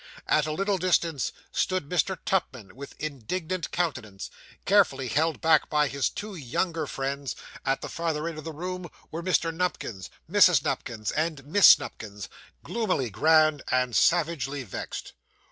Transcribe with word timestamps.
At 0.27 0.47
a 0.47 0.51
little 0.51 0.79
distance, 0.79 1.31
stood 1.51 1.87
Mr. 1.87 2.17
Tupman 2.25 2.73
with 2.73 2.95
indignant 2.99 3.69
countenance, 3.69 4.31
carefully 4.65 5.09
held 5.09 5.41
back 5.41 5.69
by 5.69 5.87
his 5.87 6.09
two 6.09 6.33
younger 6.35 6.87
friends; 6.87 7.35
at 7.67 7.81
the 7.81 7.87
farther 7.87 8.27
end 8.27 8.39
of 8.39 8.43
the 8.43 8.51
room 8.51 8.89
were 9.11 9.21
Mr. 9.21 9.53
Nupkins, 9.55 10.09
Mrs. 10.27 10.63
Nupkins, 10.63 11.11
and 11.11 11.45
Miss 11.45 11.77
Nupkins, 11.77 12.29
gloomily 12.63 13.11
grand 13.11 13.61
and 13.69 13.95
savagely 13.95 14.63
vexed. 14.63 15.13